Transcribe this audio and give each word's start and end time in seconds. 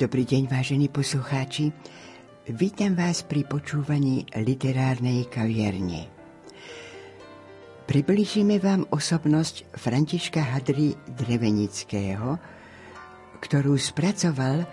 Dobrý 0.00 0.24
deň, 0.24 0.48
vážení 0.48 0.88
poslucháči. 0.88 1.76
Vítam 2.48 2.96
vás 2.96 3.20
pri 3.20 3.44
počúvaní 3.44 4.24
literárnej 4.32 5.28
kaviarne. 5.28 6.08
Približíme 7.84 8.56
vám 8.64 8.88
osobnosť 8.88 9.68
Františka 9.76 10.40
Hadry 10.40 10.96
Drevenického, 11.04 12.40
ktorú 13.44 13.76
spracoval 13.76 14.64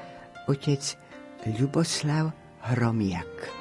otec 0.48 0.95
Ľuboslav 1.44 2.31
Hromiak. 2.72 3.56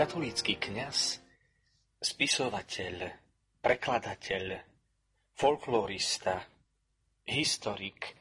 Katolícky 0.00 0.56
kňaz, 0.56 1.20
spisovateľ, 2.00 3.04
prekladateľ, 3.60 4.56
folklorista, 5.36 6.40
historik, 7.28 8.16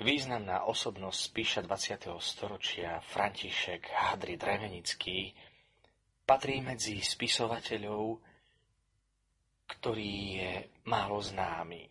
významná 0.00 0.64
osobnosť 0.64 1.20
spíša 1.20 1.60
20. 1.68 2.16
storočia 2.16 2.96
František 3.12 3.92
Hadri 3.92 4.40
Drevenický 4.40 5.36
patrí 6.24 6.64
medzi 6.64 6.96
spisovateľov, 6.96 8.24
ktorý 9.68 10.12
je 10.32 10.52
málo 10.88 11.20
známy. 11.20 11.84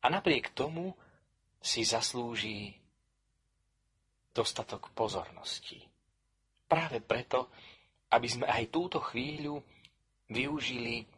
A 0.00 0.06
napriek 0.08 0.56
tomu 0.56 0.96
si 1.60 1.84
zaslúži 1.84 2.72
dostatok 4.32 4.88
pozornosti. 4.96 5.87
Práve 6.68 7.00
preto, 7.00 7.48
aby 8.12 8.28
sme 8.28 8.44
aj 8.44 8.68
túto 8.68 9.00
chvíľu 9.00 9.64
využili 10.28 11.08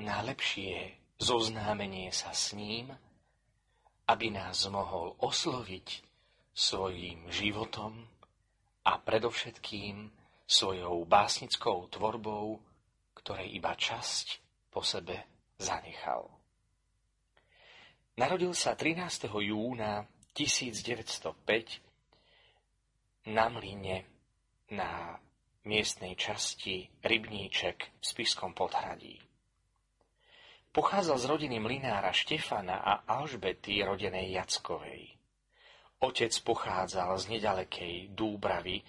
na 0.00 0.24
lepšie 0.24 0.96
zoznámenie 1.20 2.08
sa 2.12 2.32
s 2.32 2.56
ním, 2.56 2.92
aby 4.08 4.32
nás 4.32 4.64
mohol 4.68 5.16
osloviť 5.20 6.04
svojím 6.56 7.28
životom 7.28 8.08
a 8.88 8.96
predovšetkým 8.96 10.08
svojou 10.46 11.04
básnickou 11.04 11.90
tvorbou, 11.92 12.56
ktorej 13.18 13.52
iba 13.52 13.76
časť 13.76 14.40
po 14.70 14.80
sebe 14.80 15.26
zanechal. 15.58 16.30
Narodil 18.16 18.56
sa 18.56 18.72
13. 18.72 19.28
júna 19.28 20.08
1905 20.32 23.28
na 23.28 23.52
mline 23.52 24.15
na 24.70 25.14
miestnej 25.62 26.18
časti 26.18 26.90
Rybníček 27.02 27.78
v 27.98 28.04
Spiskom 28.04 28.50
podhradí. 28.50 29.22
Pochádzal 30.74 31.16
z 31.16 31.26
rodiny 31.26 31.56
mlinára 31.62 32.10
Štefana 32.10 32.82
a 32.82 33.06
Alžbety 33.06 33.80
rodenej 33.86 34.36
Jackovej. 34.36 35.16
Otec 36.02 36.32
pochádzal 36.44 37.16
z 37.16 37.24
nedalekej 37.38 37.94
Dúbravy, 38.12 38.84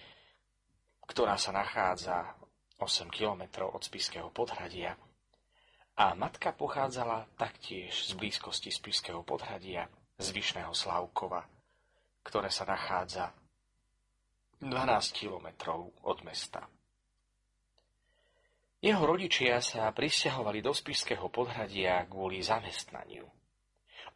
ktorá 1.08 1.40
sa 1.40 1.56
nachádza 1.56 2.36
8 2.82 3.08
kilometrov 3.08 3.72
od 3.72 3.82
Spiského 3.86 4.28
podhradia, 4.34 4.98
a 5.98 6.14
matka 6.14 6.54
pochádzala 6.54 7.26
taktiež 7.42 7.90
z 8.06 8.14
blízkosti 8.14 8.70
Spiského 8.70 9.26
podhradia, 9.26 9.90
z 10.18 10.30
Vyšného 10.30 10.74
Slavkova, 10.74 11.42
ktoré 12.22 12.50
sa 12.54 12.70
nachádza 12.70 13.34
12 14.58 15.14
kilometrov 15.14 15.94
od 16.02 16.18
mesta. 16.26 16.66
Jeho 18.82 19.06
rodičia 19.06 19.62
sa 19.62 19.90
prisťahovali 19.94 20.66
do 20.66 20.74
Spišského 20.74 21.30
podhradia 21.30 22.02
kvôli 22.10 22.42
zamestnaniu. 22.42 23.26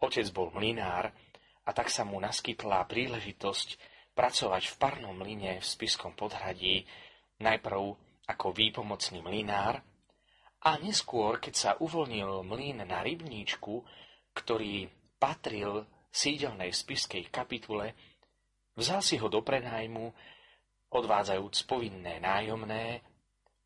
Otec 0.01 0.25
bol 0.33 0.49
mlinár 0.49 1.13
a 1.61 1.69
tak 1.77 1.93
sa 1.93 2.01
mu 2.01 2.17
naskytla 2.17 2.89
príležitosť 2.89 3.77
pracovať 4.17 4.63
v 4.65 4.75
parnom 4.81 5.13
mline 5.13 5.61
v 5.61 5.65
Spiskom 5.65 6.17
podhradí 6.17 6.89
najprv 7.37 7.81
ako 8.25 8.47
výpomocný 8.49 9.21
mlinár 9.21 9.81
a 10.61 10.77
neskôr, 10.81 11.37
keď 11.37 11.53
sa 11.53 11.71
uvoľnil 11.77 12.45
mlyn 12.45 12.81
na 12.85 13.05
rybníčku, 13.05 13.81
ktorý 14.33 14.89
patril 15.21 15.85
sídelnej 16.09 16.73
spiskej 16.73 17.29
kapitule, 17.29 17.93
Vzal 18.75 19.01
si 19.03 19.15
ho 19.19 19.27
do 19.27 19.43
prenajmu, 19.43 20.13
odvádzajúc 20.91 21.67
povinné 21.67 22.19
nájomné 22.19 23.03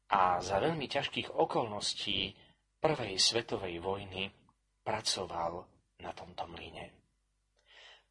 a 0.10 0.42
za 0.42 0.62
veľmi 0.62 0.86
ťažkých 0.86 1.34
okolností 1.34 2.34
Prvej 2.82 3.18
svetovej 3.18 3.82
vojny 3.82 4.30
pracoval 4.86 5.66
na 6.06 6.14
tomto 6.14 6.46
mlyne. 6.46 6.94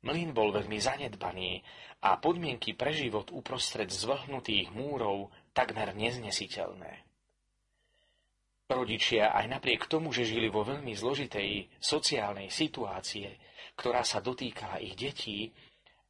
Mlyn 0.02 0.34
bol 0.34 0.50
veľmi 0.50 0.76
zanedbaný 0.76 1.62
a 2.04 2.18
podmienky 2.18 2.74
pre 2.74 2.90
život 2.90 3.30
uprostred 3.30 3.88
zvlhnutých 3.88 4.74
múrov 4.74 5.30
takmer 5.54 5.94
neznesiteľné. 5.94 7.06
Rodičia 8.68 9.32
aj 9.32 9.46
napriek 9.46 9.86
tomu, 9.86 10.10
že 10.10 10.26
žili 10.26 10.50
vo 10.50 10.66
veľmi 10.66 10.92
zložitej 10.92 11.78
sociálnej 11.78 12.50
situácie, 12.50 13.38
ktorá 13.78 14.02
sa 14.02 14.18
dotýkala 14.18 14.82
ich 14.82 14.98
detí, 14.98 15.54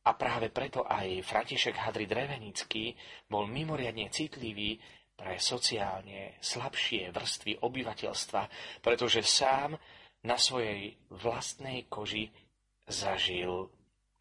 a 0.05 0.11
práve 0.13 0.53
preto 0.53 0.85
aj 0.85 1.25
František 1.25 1.81
Hadri 1.81 2.05
Drevenický 2.05 2.93
bol 3.25 3.49
mimoriadne 3.49 4.13
citlivý 4.13 4.77
pre 5.17 5.41
sociálne 5.41 6.37
slabšie 6.45 7.09
vrstvy 7.09 7.65
obyvateľstva, 7.65 8.43
pretože 8.85 9.25
sám 9.25 9.79
na 10.29 10.37
svojej 10.37 10.93
vlastnej 11.09 11.89
koži 11.89 12.29
zažil 12.85 13.71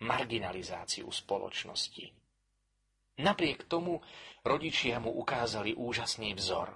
marginalizáciu 0.04 1.12
spoločnosti. 1.12 2.06
Napriek 3.20 3.68
tomu 3.68 4.00
rodičia 4.42 5.00
mu 5.04 5.12
ukázali 5.20 5.76
úžasný 5.76 6.34
vzor. 6.40 6.76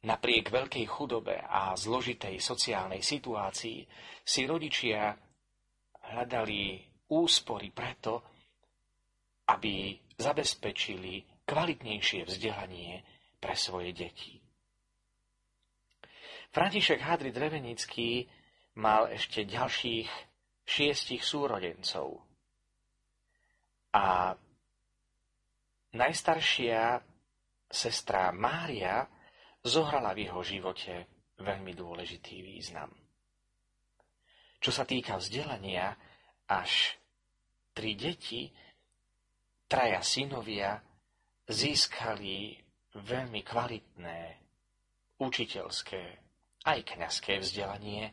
Napriek 0.00 0.48
veľkej 0.48 0.86
chudobe 0.88 1.36
a 1.44 1.76
zložitej 1.76 2.40
sociálnej 2.40 3.04
situácii 3.04 3.84
si 4.24 4.40
rodičia 4.48 5.12
hľadali 6.08 6.89
úspory 7.10 7.74
preto, 7.74 8.22
aby 9.50 9.98
zabezpečili 10.14 11.42
kvalitnejšie 11.42 12.22
vzdelanie 12.22 13.02
pre 13.42 13.54
svoje 13.58 13.90
deti. 13.90 14.38
František 16.50 17.02
Hadri 17.02 17.30
Drevenický 17.30 18.26
mal 18.78 19.10
ešte 19.10 19.46
ďalších 19.46 20.10
šiestich 20.66 21.22
súrodencov. 21.22 22.22
A 23.90 24.34
najstaršia 25.94 27.02
sestra 27.66 28.30
Mária 28.30 29.06
zohrala 29.62 30.14
v 30.14 30.30
jeho 30.30 30.42
živote 30.42 30.94
veľmi 31.42 31.74
dôležitý 31.74 32.42
význam. 32.42 32.90
Čo 34.60 34.70
sa 34.70 34.84
týka 34.86 35.18
vzdelania, 35.18 35.96
až 36.50 36.99
tri 37.72 37.94
deti, 37.94 38.50
traja 39.66 40.02
synovia, 40.02 40.78
získali 41.50 42.54
veľmi 42.94 43.40
kvalitné 43.42 44.20
učiteľské 45.18 46.02
aj 46.66 46.78
kňazské 46.84 47.40
vzdelanie 47.40 48.12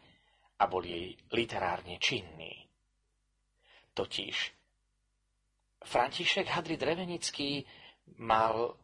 a 0.58 0.64
boli 0.66 1.14
literárne 1.34 2.02
činní. 2.02 2.66
Totiž 3.94 4.58
František 5.86 6.48
Hadri 6.50 6.76
Drevenický 6.76 7.62
mal 8.20 8.76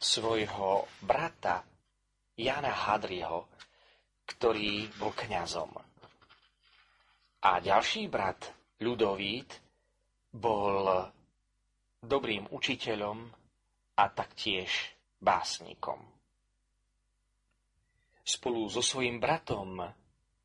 svojho 0.00 0.88
brata 1.04 1.64
Jana 2.36 2.72
Hadriho, 2.72 3.48
ktorý 4.24 4.88
bol 4.96 5.12
kňazom. 5.12 5.72
A 7.40 7.50
ďalší 7.60 8.08
brat, 8.08 8.52
Ľudovít, 8.80 9.69
bol 10.30 11.10
dobrým 12.00 12.48
učiteľom 12.48 13.18
a 13.98 14.04
taktiež 14.08 14.94
básnikom. 15.20 16.00
Spolu 18.24 18.70
so 18.70 18.80
svojím 18.80 19.18
bratom 19.18 19.82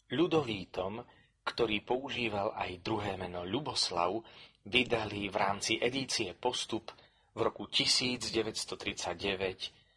Ľudovítom, 0.05 1.01
ktorý 1.45 1.81
používal 1.81 2.53
aj 2.57 2.81
druhé 2.81 3.17
meno 3.17 3.45
Ľuboslav, 3.45 4.21
vydali 4.65 5.29
v 5.29 5.35
rámci 5.37 5.77
edície 5.77 6.33
Postup 6.33 6.89
v 7.37 7.39
roku 7.45 7.69
1939 7.69 8.73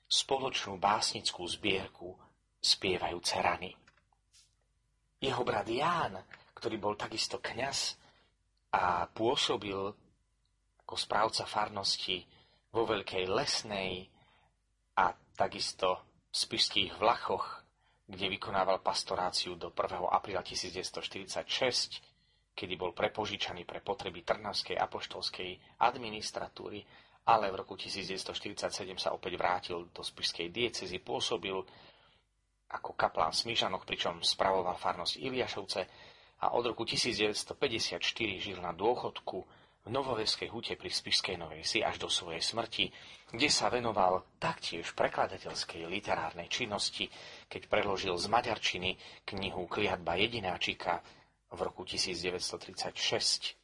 spoločnú 0.08 0.76
básnickú 0.76 1.48
zbierku 1.48 2.12
Spievajúce 2.58 3.40
rany. 3.40 3.72
jeho 5.20 5.44
brat 5.44 5.68
Ján, 5.68 6.18
ktorý 6.56 6.76
bol 6.80 6.96
takisto 6.98 7.38
kňaz 7.38 8.07
a 8.78 9.10
pôsobil 9.10 9.90
ako 10.86 10.94
správca 10.94 11.42
farnosti 11.42 12.22
vo 12.70 12.86
Veľkej 12.86 13.26
Lesnej 13.26 14.06
a 14.94 15.10
takisto 15.34 16.06
v 16.30 16.36
Spišských 16.38 17.02
Vlachoch, 17.02 17.66
kde 18.06 18.30
vykonával 18.30 18.78
pastoráciu 18.80 19.58
do 19.58 19.74
1. 19.74 19.98
apríla 19.98 20.46
1946, 20.46 22.54
kedy 22.54 22.74
bol 22.78 22.94
prepožičaný 22.94 23.66
pre 23.66 23.82
potreby 23.82 24.22
Trnavskej 24.22 24.78
apoštolskej 24.78 25.82
administratúry, 25.82 26.86
ale 27.28 27.52
v 27.52 27.60
roku 27.60 27.76
1947 27.76 28.96
sa 28.96 29.12
opäť 29.12 29.36
vrátil 29.36 29.92
do 29.92 30.00
spišskej 30.00 30.48
diecezy, 30.48 30.96
pôsobil 31.02 31.60
ako 32.68 32.92
kaplán 32.96 33.32
v 33.32 33.40
Smížanoch, 33.44 33.84
pričom 33.84 34.24
spravoval 34.24 34.80
farnosť 34.80 35.20
Iliašovce 35.20 35.80
a 36.38 36.54
od 36.54 36.64
roku 36.70 36.86
1954 36.86 37.98
žil 38.38 38.58
na 38.62 38.70
dôchodku 38.70 39.38
v 39.84 39.88
Novoveskej 39.88 40.52
hute 40.52 40.76
pri 40.76 40.92
Spišskej 40.92 41.40
Novej 41.40 41.64
Si 41.64 41.80
až 41.80 41.96
do 41.96 42.08
svojej 42.12 42.44
smrti, 42.44 42.92
kde 43.32 43.48
sa 43.48 43.72
venoval 43.72 44.24
taktiež 44.36 44.92
prekladateľskej 44.92 45.88
literárnej 45.88 46.52
činnosti, 46.52 47.08
keď 47.48 47.72
preložil 47.72 48.14
z 48.20 48.26
maďarčiny 48.28 48.90
knihu 49.24 49.64
Kliatba 49.64 50.20
jedináčika 50.20 51.00
v 51.48 51.58
roku 51.64 51.88
1936 51.88 53.58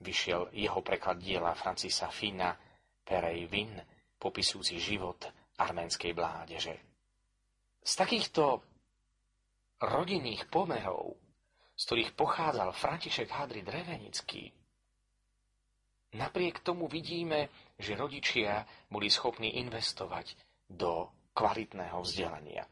vyšiel 0.00 0.48
jeho 0.56 0.80
preklad 0.80 1.20
diela 1.20 1.52
Francisa 1.52 2.08
Fina 2.08 2.56
Perej 3.04 3.46
Vin, 3.50 3.74
popisujúci 4.16 4.80
život 4.80 5.28
arménskej 5.60 6.14
bládeže. 6.16 6.76
Z 7.80 7.92
takýchto 7.96 8.62
rodinných 9.80 10.48
pomerov, 10.48 11.16
z 11.80 11.82
ktorých 11.88 12.12
pochádzal 12.12 12.76
František 12.76 13.32
Hadri 13.32 13.64
Drevenický, 13.64 14.52
napriek 16.12 16.60
tomu 16.60 16.84
vidíme, 16.92 17.48
že 17.80 17.96
rodičia 17.96 18.68
boli 18.92 19.08
schopní 19.08 19.56
investovať 19.64 20.36
do 20.68 21.08
kvalitného 21.32 21.96
vzdelania. 22.04 22.68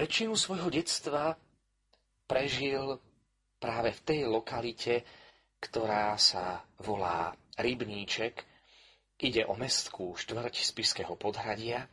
Väčšinu 0.00 0.32
svojho 0.32 0.72
detstva 0.72 1.36
prežil 2.24 2.96
práve 3.60 3.92
v 3.92 4.00
tej 4.08 4.20
lokalite, 4.24 5.04
ktorá 5.60 6.16
sa 6.16 6.64
volá 6.80 7.36
Rybníček. 7.60 8.48
Ide 9.20 9.44
o 9.44 9.58
mestskú 9.60 10.16
štvrť 10.16 10.64
Spišského 10.64 11.20
podhradia, 11.20 11.84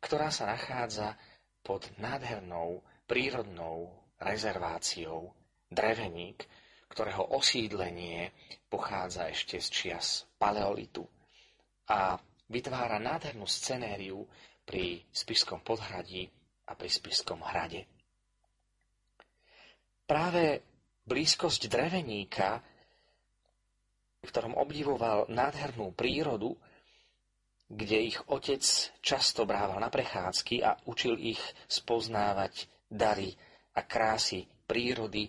ktorá 0.00 0.32
sa 0.32 0.48
nachádza 0.48 1.18
pod 1.60 1.92
nádhernou 2.00 2.80
prírodnou 3.04 3.99
rezerváciou 4.20 5.32
Dreveník, 5.70 6.44
ktorého 6.90 7.34
osídlenie 7.38 8.34
pochádza 8.66 9.30
ešte 9.30 9.62
z 9.62 9.68
čias 9.70 10.26
paleolitu 10.36 11.06
a 11.90 12.18
vytvára 12.50 12.98
nádhernú 12.98 13.46
scenériu 13.46 14.26
pri 14.66 15.02
Spišskom 15.10 15.62
podhradí 15.62 16.26
a 16.66 16.74
pri 16.74 16.90
Spišskom 16.90 17.42
hrade. 17.42 17.86
Práve 20.06 20.62
blízkosť 21.06 21.70
dreveníka, 21.70 22.58
v 24.20 24.26
ktorom 24.26 24.58
obdivoval 24.58 25.30
nádhernú 25.30 25.94
prírodu, 25.94 26.58
kde 27.70 28.10
ich 28.10 28.18
otec 28.26 28.62
často 28.98 29.46
brával 29.46 29.78
na 29.78 29.86
prechádzky 29.86 30.66
a 30.66 30.74
učil 30.90 31.14
ich 31.14 31.38
spoznávať 31.70 32.66
dary 32.90 33.38
a 33.80 33.88
krásy 33.88 34.44
prírody, 34.68 35.24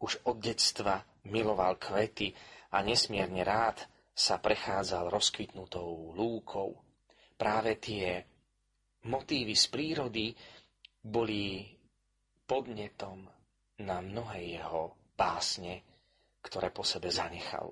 už 0.00 0.24
od 0.24 0.40
detstva 0.40 1.04
miloval 1.28 1.76
kvety 1.76 2.32
a 2.72 2.80
nesmierne 2.80 3.44
rád 3.44 3.84
sa 4.16 4.40
prechádzal 4.40 5.12
rozkvitnutou 5.12 6.16
lúkou. 6.16 6.80
Práve 7.36 7.76
tie 7.76 8.24
motívy 9.04 9.52
z 9.52 9.66
prírody 9.68 10.26
boli 11.04 11.68
podnetom 12.48 13.28
na 13.84 14.00
mnohé 14.00 14.56
jeho 14.56 14.96
básne, 15.12 15.84
ktoré 16.40 16.72
po 16.72 16.82
sebe 16.82 17.12
zanechal. 17.12 17.70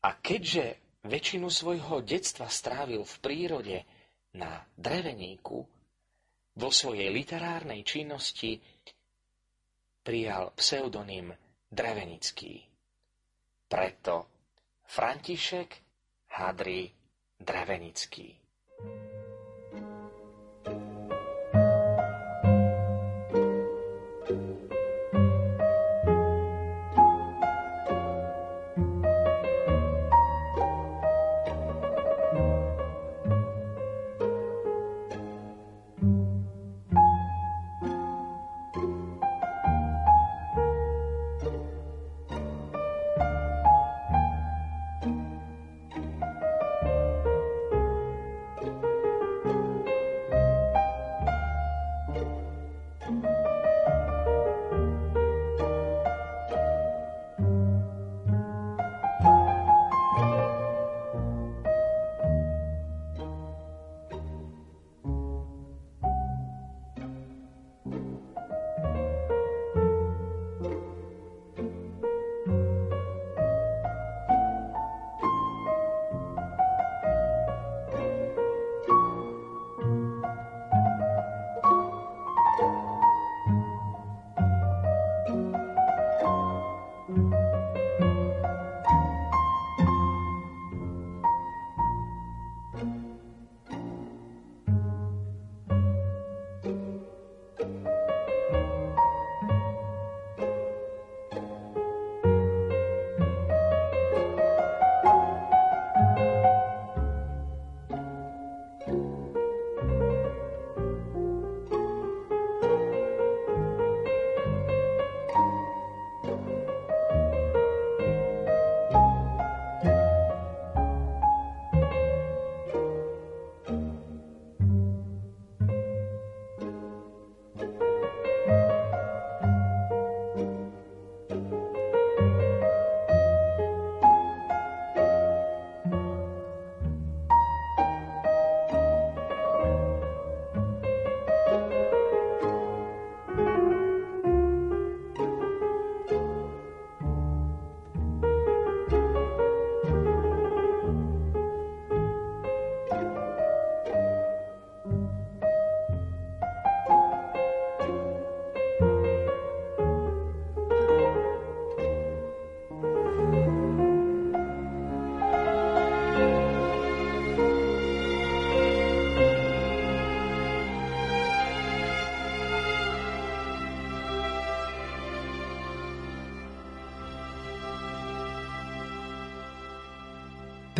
A 0.00 0.16
keďže 0.16 0.80
väčšinu 1.04 1.48
svojho 1.48 2.00
detstva 2.04 2.48
strávil 2.48 3.04
v 3.04 3.14
prírode 3.20 3.78
na 4.36 4.64
dreveníku, 4.76 5.79
vo 6.56 6.70
svojej 6.72 7.12
literárnej 7.12 7.84
činnosti 7.84 8.58
prijal 10.00 10.50
pseudonym 10.56 11.30
Drevenický. 11.70 12.66
Preto 13.70 14.26
František 14.90 15.70
Hadri 16.34 16.90
Drevenický. 17.38 18.39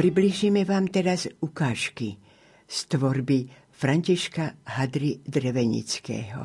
Približíme 0.01 0.65
vám 0.65 0.89
teraz 0.89 1.29
ukážky 1.45 2.17
z 2.65 2.79
tvorby 2.89 3.53
Františka 3.69 4.65
Hadry 4.65 5.21
Drevenického. 5.21 6.41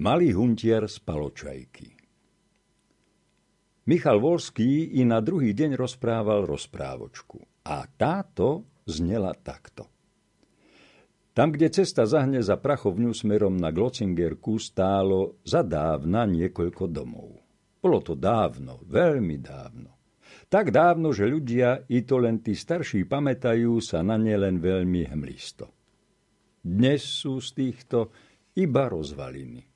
Malý 0.00 0.32
huntier 0.32 0.88
z 0.88 0.96
Paločajky 0.96 1.92
Michal 3.92 4.16
Volský 4.16 4.96
i 4.96 5.04
na 5.04 5.20
druhý 5.20 5.52
deň 5.52 5.76
rozprával 5.76 6.48
rozprávočku. 6.48 7.68
A 7.68 7.84
táto 7.84 8.64
znela 8.88 9.36
takto. 9.36 9.84
Tam, 11.36 11.52
kde 11.52 11.68
cesta 11.68 12.08
zahne 12.08 12.40
za 12.40 12.56
prachovňu 12.56 13.12
smerom 13.12 13.60
na 13.60 13.68
Glocingerku, 13.68 14.56
stálo 14.56 15.36
zadávna 15.44 16.24
niekoľko 16.24 16.88
domov. 16.88 17.44
Bolo 17.76 18.00
to 18.00 18.16
dávno, 18.16 18.80
veľmi 18.88 19.36
dávno. 19.36 19.95
Tak 20.46 20.70
dávno, 20.70 21.10
že 21.10 21.26
ľudia, 21.26 21.90
i 21.90 22.06
to 22.06 22.22
len 22.22 22.38
tí 22.38 22.54
starší 22.54 23.02
pamätajú, 23.10 23.82
sa 23.82 24.06
na 24.06 24.14
ne 24.14 24.38
len 24.38 24.62
veľmi 24.62 25.10
hmlisto. 25.10 25.66
Dnes 26.62 27.02
sú 27.02 27.42
z 27.42 27.50
týchto 27.50 28.14
iba 28.54 28.86
rozvaliny. 28.86 29.66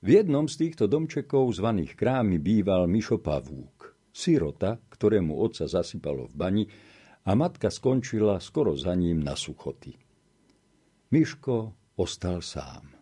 V 0.00 0.08
jednom 0.08 0.50
z 0.50 0.66
týchto 0.66 0.90
domčekov 0.90 1.52
zvaných 1.54 1.94
krámy 1.94 2.42
býval 2.42 2.90
Mišo 2.90 3.22
Pavúk, 3.22 3.94
sirota, 4.10 4.82
ktorému 4.90 5.38
otca 5.38 5.70
zasypalo 5.70 6.26
v 6.26 6.34
bani 6.34 6.64
a 7.28 7.36
matka 7.38 7.70
skončila 7.70 8.40
skoro 8.42 8.74
za 8.74 8.96
ním 8.98 9.22
na 9.22 9.38
suchoty. 9.38 9.94
Miško 11.12 11.56
ostal 12.00 12.42
sám. 12.42 12.96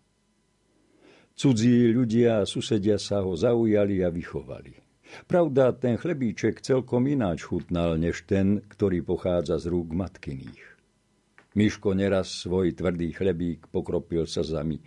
Cudzí 1.39 1.89
ľudia 1.95 2.43
a 2.43 2.49
susedia 2.49 2.99
sa 2.99 3.23
ho 3.23 3.33
zaujali 3.33 4.03
a 4.03 4.11
vychovali. 4.11 4.88
Pravda, 5.27 5.73
ten 5.75 5.97
chlebíček 5.97 6.61
celkom 6.61 7.09
ináč 7.09 7.45
chutnal, 7.49 7.99
než 7.99 8.25
ten, 8.29 8.63
ktorý 8.69 9.03
pochádza 9.03 9.59
z 9.59 9.73
rúk 9.73 9.93
matkyných. 9.93 10.65
Miško 11.59 11.97
neraz 11.97 12.47
svoj 12.47 12.77
tvrdý 12.77 13.11
chlebík 13.11 13.67
pokropil 13.75 14.31
slzami 14.31 14.79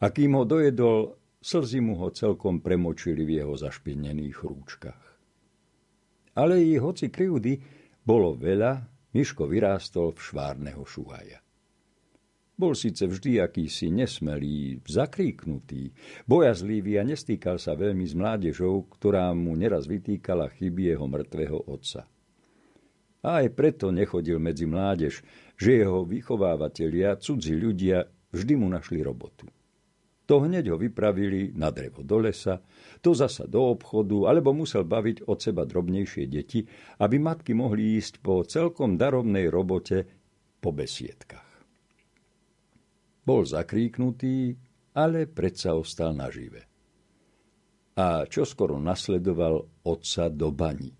a 0.00 0.08
kým 0.08 0.40
ho 0.40 0.48
dojedol, 0.48 1.20
slzy 1.44 1.84
mu 1.84 2.00
ho 2.00 2.08
celkom 2.08 2.64
premočili 2.64 3.28
v 3.28 3.44
jeho 3.44 3.54
zašpinených 3.60 4.38
rúčkach. 4.40 5.02
Ale 6.40 6.64
i 6.64 6.80
hoci 6.80 7.12
krivdy 7.12 7.60
bolo 8.00 8.32
veľa, 8.32 8.88
Miško 9.14 9.46
vyrástol 9.46 10.16
v 10.16 10.20
švárneho 10.24 10.82
šuhaja. 10.82 11.43
Bol 12.54 12.78
síce 12.78 13.10
vždy 13.10 13.42
akýsi 13.42 13.90
nesmelý, 13.90 14.78
zakríknutý, 14.86 15.90
bojazlivý 16.30 17.02
a 17.02 17.04
nestýkal 17.04 17.58
sa 17.58 17.74
veľmi 17.74 18.06
s 18.06 18.14
mládežou, 18.14 18.86
ktorá 18.94 19.34
mu 19.34 19.58
neraz 19.58 19.90
vytýkala 19.90 20.54
chyby 20.54 20.94
jeho 20.94 21.10
mŕtvého 21.10 21.66
otca. 21.66 22.06
A 23.26 23.42
aj 23.42 23.58
preto 23.58 23.90
nechodil 23.90 24.38
medzi 24.38 24.70
mládež, 24.70 25.26
že 25.58 25.82
jeho 25.82 26.06
vychovávateľia, 26.06 27.18
cudzí 27.18 27.58
ľudia, 27.58 28.06
vždy 28.30 28.54
mu 28.54 28.70
našli 28.70 29.02
robotu. 29.02 29.50
To 30.30 30.40
hneď 30.40 30.72
ho 30.72 30.76
vypravili 30.80 31.52
na 31.58 31.68
drevo 31.74 32.00
do 32.06 32.22
lesa, 32.22 32.62
to 33.04 33.12
zasa 33.12 33.50
do 33.50 33.76
obchodu, 33.76 34.30
alebo 34.30 34.54
musel 34.56 34.86
baviť 34.86 35.26
od 35.26 35.38
seba 35.42 35.66
drobnejšie 35.66 36.24
deti, 36.30 36.64
aby 37.02 37.18
matky 37.18 37.52
mohli 37.52 38.00
ísť 38.00 38.22
po 38.22 38.46
celkom 38.46 38.96
darovnej 38.96 39.50
robote 39.52 40.06
po 40.62 40.72
besiedkach. 40.72 41.43
Bol 43.24 43.48
zakríknutý, 43.48 44.52
ale 44.94 45.26
predsa 45.26 45.74
ostal 45.74 46.12
nažive. 46.12 46.68
A 47.96 48.28
čoskoro 48.28 48.76
nasledoval 48.76 49.84
otca 49.86 50.28
do 50.28 50.52
bani. 50.52 50.92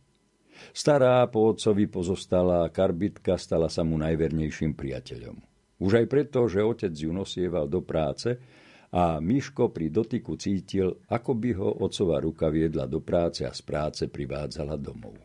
Stará 0.71 1.27
po 1.29 1.53
otcovi 1.53 1.91
pozostala 1.91 2.71
karbitka 2.71 3.37
stala 3.37 3.69
sa 3.69 3.83
mu 3.83 3.99
najvernejším 3.99 4.73
priateľom. 4.73 5.37
Už 5.83 6.01
aj 6.01 6.07
preto, 6.07 6.47
že 6.47 6.63
otec 6.63 6.95
ju 6.95 7.11
nosieval 7.11 7.67
do 7.67 7.83
práce 7.83 8.39
a 8.95 9.19
Miško 9.19 9.75
pri 9.75 9.91
dotyku 9.91 10.39
cítil, 10.39 11.03
ako 11.11 11.35
by 11.35 11.51
ho 11.59 11.71
otcova 11.83 12.23
ruka 12.23 12.47
viedla 12.47 12.87
do 12.87 13.03
práce 13.03 13.43
a 13.43 13.51
z 13.51 13.63
práce 13.67 14.07
privádzala 14.07 14.79
domov. 14.79 15.19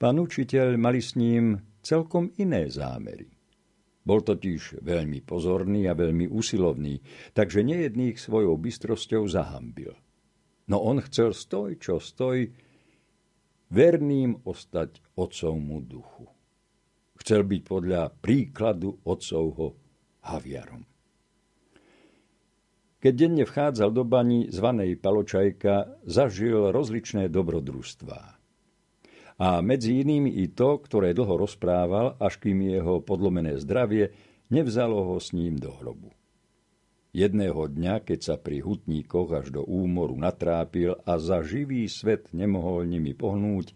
Pán 0.00 0.16
učiteľ 0.16 0.80
mali 0.80 1.04
s 1.04 1.14
ním 1.14 1.60
celkom 1.84 2.32
iné 2.40 2.66
zámery. 2.72 3.33
Bol 4.04 4.20
totiž 4.20 4.84
veľmi 4.84 5.24
pozorný 5.24 5.88
a 5.88 5.96
veľmi 5.96 6.28
usilovný, 6.28 7.00
takže 7.32 7.64
nejedných 7.64 8.20
svojou 8.20 8.60
bystrosťou 8.60 9.24
zahambil. 9.24 9.96
No 10.68 10.84
on 10.84 11.00
chcel 11.08 11.32
stoj, 11.32 11.80
čo 11.80 11.96
stoj, 12.00 12.52
verným 13.72 14.44
ostať 14.44 15.00
otcovmu 15.16 15.76
duchu. 15.88 16.28
Chcel 17.16 17.48
byť 17.48 17.62
podľa 17.64 18.12
príkladu 18.20 19.00
otcovho 19.08 19.72
haviarom. 20.28 20.84
Keď 23.00 23.12
denne 23.12 23.44
vchádzal 23.44 23.88
do 23.92 24.04
bani 24.04 24.48
zvanej 24.48 24.96
Paločajka, 25.00 26.04
zažil 26.08 26.72
rozličné 26.72 27.28
dobrodružstvá 27.28 28.43
a 29.34 29.58
medzi 29.58 29.98
inými 29.98 30.30
i 30.42 30.50
to, 30.50 30.78
ktoré 30.78 31.10
dlho 31.10 31.42
rozprával, 31.42 32.14
až 32.22 32.38
kým 32.38 32.62
jeho 32.70 33.02
podlomené 33.02 33.58
zdravie 33.58 34.14
nevzalo 34.50 35.14
ho 35.14 35.16
s 35.18 35.34
ním 35.34 35.58
do 35.58 35.74
hrobu. 35.74 36.14
Jedného 37.14 37.70
dňa, 37.70 38.02
keď 38.02 38.20
sa 38.22 38.34
pri 38.34 38.58
hutníkoch 38.58 39.30
až 39.38 39.46
do 39.54 39.62
úmoru 39.62 40.18
natrápil 40.18 40.98
a 41.06 41.14
za 41.22 41.46
živý 41.46 41.86
svet 41.86 42.30
nemohol 42.34 42.90
nimi 42.90 43.14
pohnúť, 43.14 43.70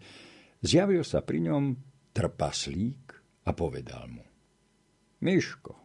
zjavil 0.59 1.07
sa 1.07 1.23
pri 1.23 1.47
ňom 1.47 1.63
trpaslík 2.11 3.15
a 3.47 3.55
povedal 3.55 4.11
mu. 4.11 4.23
Miško, 5.23 5.75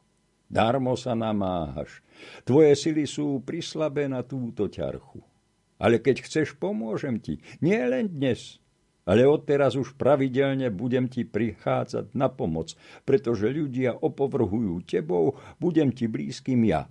darmo 0.51 0.99
sa 0.99 1.15
namáhaš, 1.15 2.03
tvoje 2.43 2.75
sily 2.75 3.07
sú 3.07 3.39
prislabé 3.47 4.11
na 4.11 4.27
túto 4.27 4.67
ťarchu. 4.67 5.23
Ale 5.79 6.03
keď 6.03 6.27
chceš, 6.27 6.59
pomôžem 6.59 7.19
ti, 7.23 7.39
nie 7.63 7.79
len 7.79 8.11
dnes, 8.11 8.63
ale 9.05 9.29
odteraz 9.29 9.77
už 9.77 9.97
pravidelne 10.01 10.73
budem 10.73 11.13
ti 11.13 11.29
prichádzať 11.29 12.17
na 12.17 12.33
pomoc, 12.33 12.73
pretože 13.05 13.53
ľudia 13.53 13.93
opovrhujú 14.01 14.85
tebou, 14.89 15.37
budem 15.61 15.93
ti 15.93 16.09
blízkym 16.09 16.65
ja 16.65 16.89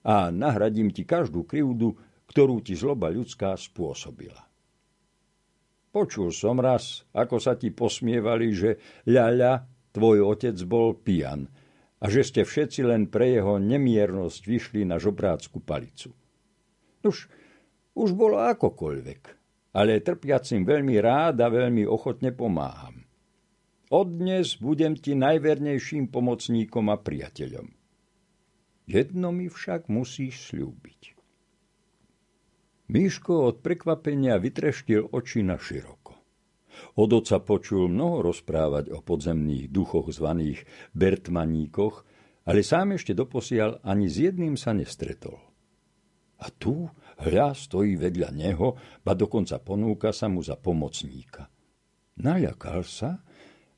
a 0.00 0.32
nahradím 0.32 0.88
ti 0.88 1.04
každú 1.04 1.44
krivdu, 1.44 1.96
ktorú 2.32 2.64
ti 2.64 2.72
zloba 2.72 3.12
ľudská 3.12 3.52
spôsobila. 3.60 4.40
Počul 5.90 6.30
som 6.30 6.56
raz, 6.62 7.02
ako 7.10 7.36
sa 7.42 7.58
ti 7.58 7.74
posmievali, 7.74 8.54
že 8.54 8.70
ľaľa, 9.10 9.66
tvoj 9.90 10.22
otec 10.22 10.56
bol 10.64 10.94
pijan 10.94 11.50
a 12.00 12.06
že 12.06 12.22
ste 12.24 12.46
všetci 12.46 12.86
len 12.86 13.10
pre 13.10 13.34
jeho 13.36 13.58
nemiernosť 13.58 14.40
vyšli 14.46 14.86
na 14.86 15.02
žobrácku 15.02 15.58
palicu. 15.60 16.14
Už, 17.02 17.26
už 17.98 18.08
bolo 18.14 18.38
akokoľvek 18.38 19.39
ale 19.70 20.02
trpiacim 20.02 20.66
veľmi 20.66 20.98
rád 20.98 21.42
a 21.42 21.48
veľmi 21.50 21.86
ochotne 21.86 22.34
pomáham. 22.34 23.06
Od 23.90 24.06
dnes 24.06 24.54
budem 24.58 24.94
ti 24.94 25.18
najvernejším 25.18 26.14
pomocníkom 26.14 26.94
a 26.94 26.96
priateľom. 26.98 27.66
Jedno 28.86 29.28
mi 29.30 29.46
však 29.50 29.90
musíš 29.90 30.50
slúbiť. 30.50 31.18
Míško 32.90 33.54
od 33.54 33.56
prekvapenia 33.62 34.38
vytreštil 34.42 35.14
oči 35.14 35.46
na 35.46 35.54
široko. 35.54 36.18
Od 36.98 37.10
oca 37.10 37.38
počul 37.38 37.86
mnoho 37.86 38.26
rozprávať 38.30 38.90
o 38.90 38.98
podzemných 38.98 39.70
duchoch 39.70 40.10
zvaných 40.10 40.66
Bertmaníkoch, 40.94 42.02
ale 42.50 42.66
sám 42.66 42.98
ešte 42.98 43.14
doposiaľ 43.14 43.78
ani 43.86 44.10
s 44.10 44.18
jedným 44.18 44.58
sa 44.58 44.74
nestretol. 44.74 45.38
A 46.40 46.50
tu 46.50 46.90
Hľa 47.20 47.52
stojí 47.52 48.00
vedľa 48.00 48.32
neho, 48.32 48.80
ba 49.04 49.12
dokonca 49.12 49.60
ponúka 49.60 50.08
sa 50.08 50.32
mu 50.32 50.40
za 50.40 50.56
pomocníka. 50.56 51.52
Naľakal 52.16 52.80
sa, 52.80 53.20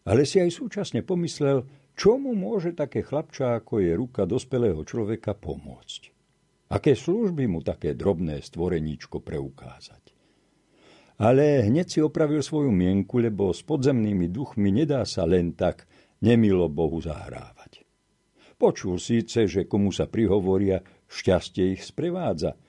ale 0.07 0.23
si 0.23 0.39
aj 0.39 0.51
súčasne 0.55 1.03
pomyslel, 1.03 1.67
čo 1.99 2.23
môže 2.23 2.73
také 2.79 3.03
chlapča, 3.03 3.59
ako 3.59 3.83
je 3.83 3.93
ruka 3.99 4.23
dospelého 4.31 4.79
človeka, 4.87 5.35
pomôcť. 5.35 6.15
Aké 6.73 6.95
služby 6.95 7.51
mu 7.51 7.61
také 7.61 7.99
drobné 7.99 8.41
stvoreníčko 8.41 9.21
preukázať. 9.21 10.15
Ale 11.21 11.67
hneď 11.69 11.87
si 11.87 12.01
opravil 12.01 12.41
svoju 12.41 12.73
mienku, 12.73 13.21
lebo 13.21 13.53
s 13.53 13.61
podzemnými 13.67 14.33
duchmi 14.33 14.73
nedá 14.73 15.05
sa 15.05 15.29
len 15.29 15.53
tak 15.53 15.85
nemilo 16.25 16.71
Bohu 16.73 17.03
zahrávať. 17.03 17.85
Počul 18.57 19.03
síce, 19.03 19.51
že 19.51 19.67
komu 19.67 19.91
sa 19.91 20.07
prihovoria, 20.07 20.79
šťastie 21.11 21.75
ich 21.75 21.83
sprevádza– 21.83 22.55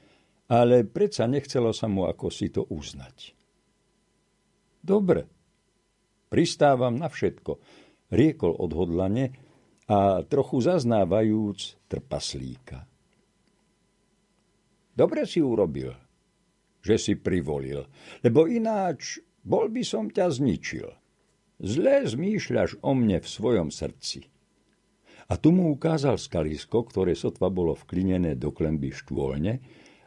ale 0.49 0.83
predsa 0.83 1.29
nechcelo 1.29 1.71
sa 1.71 1.87
mu 1.87 2.07
ako 2.07 2.27
si 2.27 2.51
to 2.51 2.67
uznať. 2.67 3.35
Dobre, 4.83 5.23
pristávam 6.27 6.99
na 6.99 7.07
všetko, 7.07 7.51
riekol 8.11 8.51
odhodlane 8.59 9.31
a 9.87 10.23
trochu 10.27 10.59
zaznávajúc 10.59 11.87
trpaslíka. 11.87 12.83
Dobre 14.93 15.25
si 15.25 15.41
urobil, 15.41 15.95
že 16.83 16.99
si 16.99 17.13
privolil, 17.15 17.87
lebo 18.21 18.45
ináč 18.45 19.23
bol 19.41 19.71
by 19.71 19.81
som 19.81 20.11
ťa 20.11 20.27
zničil. 20.29 20.87
Zle 21.63 22.03
zmýšľaš 22.03 22.83
o 22.83 22.91
mne 22.91 23.23
v 23.23 23.27
svojom 23.27 23.71
srdci. 23.71 24.27
A 25.31 25.39
tu 25.39 25.55
mu 25.55 25.71
ukázal 25.71 26.19
skalisko, 26.19 26.83
ktoré 26.83 27.15
sotva 27.15 27.47
bolo 27.47 27.71
vklinené 27.73 28.35
do 28.35 28.51
klemby 28.51 28.91
štôlne 28.91 29.63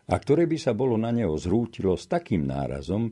a 0.07 0.15
ktoré 0.15 0.47
by 0.47 0.59
sa 0.59 0.73
bolo 0.73 0.95
na 0.95 1.11
neho 1.11 1.35
zrútilo 1.35 1.99
s 1.99 2.07
takým 2.07 2.47
nárazom, 2.47 3.11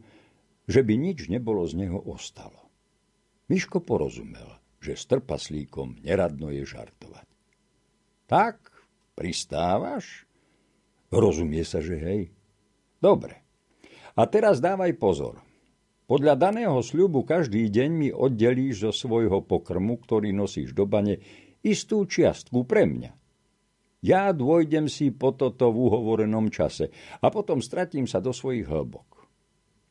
že 0.65 0.81
by 0.81 0.95
nič 0.95 1.27
nebolo 1.27 1.67
z 1.67 1.87
neho 1.87 1.99
ostalo. 1.99 2.71
Miško 3.51 3.85
porozumel, 3.85 4.57
že 4.81 4.97
s 4.97 5.05
trpaslíkom 5.11 6.01
neradno 6.01 6.49
je 6.49 6.65
žartovať. 6.65 7.29
Tak, 8.25 8.57
pristávaš? 9.19 10.25
Rozumie 11.13 11.63
sa, 11.67 11.85
že 11.85 11.97
hej. 12.01 12.23
Dobre. 13.03 13.45
A 14.17 14.25
teraz 14.31 14.63
dávaj 14.63 14.97
pozor. 14.97 15.43
Podľa 16.05 16.37
daného 16.37 16.79
sľubu 16.85 17.25
každý 17.25 17.69
deň 17.69 17.91
mi 17.91 18.09
oddelíš 18.13 18.89
zo 18.89 18.93
svojho 18.93 19.41
pokrmu, 19.45 19.97
ktorý 20.01 20.37
nosíš 20.37 20.77
do 20.77 20.85
bane, 20.85 21.21
istú 21.65 22.05
čiastku 22.05 22.65
pre 22.69 22.85
mňa. 22.85 23.24
Ja 24.05 24.37
dôjdem 24.37 24.85
si 24.85 25.09
po 25.09 25.33
toto 25.33 25.73
v 25.73 25.89
uhovorenom 25.89 26.53
čase 26.53 26.93
a 27.25 27.33
potom 27.33 27.65
stratím 27.65 28.05
sa 28.05 28.21
do 28.21 28.37
svojich 28.37 28.69
hĺbok. 28.69 29.25